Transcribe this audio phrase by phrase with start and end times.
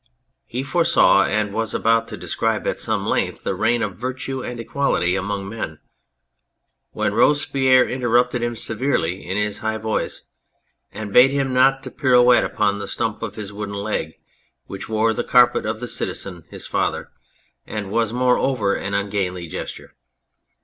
[0.47, 4.59] He foresaw and was about to describe at some length the reign of Virtue and
[4.59, 5.77] Equality among men,
[6.89, 10.23] when Robespierre interrupted him severely in his high voice
[10.91, 14.15] and bade him not to pirouette upon the stump of his wooden leg,
[14.65, 17.11] which wore the carpet of the Citizen his father,
[17.67, 19.93] and was, moreover, an un gainly gesture.